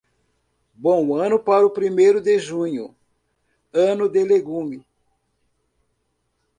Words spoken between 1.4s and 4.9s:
o primeiro de junho, ano de legume.